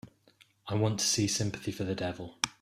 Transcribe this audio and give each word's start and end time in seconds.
I 0.67 0.73
want 0.73 0.99
to 0.99 1.05
see 1.05 1.27
Sympathy 1.27 1.71
for 1.71 1.83
the 1.83 1.93
Devil 1.93 2.39